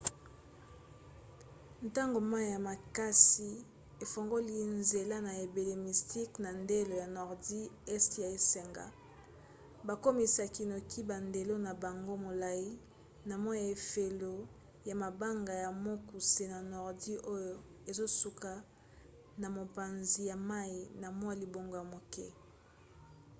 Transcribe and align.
ntango 1.87 2.19
mai 2.31 2.45
ya 2.53 2.59
makasi 2.69 3.49
efungoli 4.03 4.55
nzela 4.79 5.17
na 5.27 5.31
ebale 5.43 5.75
mystic 5.85 6.29
na 6.43 6.49
ndelo 6.63 6.93
ya 7.01 7.07
nordi 7.17 7.59
este 7.95 8.17
ya 8.25 8.29
esanga 8.39 8.85
bakomisaki 9.87 10.63
noki 10.71 10.99
bandelo 11.09 11.55
na 11.65 11.71
bango 11.83 12.13
molai 12.25 12.65
na 13.27 13.35
mwa 13.43 13.55
efelo 13.73 14.33
ya 14.89 14.95
mabanga 15.03 15.53
ya 15.63 15.69
mokuse 15.83 16.43
na 16.53 16.59
nordi 16.73 17.13
oyo 17.33 17.53
ezosuka 17.89 18.51
na 19.41 19.47
mopanzi 19.57 20.21
ya 20.29 20.35
mai 20.49 20.75
na 21.01 21.07
mwa 21.19 21.33
libongo 21.41 21.73
ya 21.79 21.85
moke 21.93 22.27